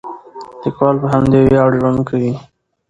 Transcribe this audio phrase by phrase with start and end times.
[0.63, 2.31] لیکوال په همدې ویاړ ژوند کوي.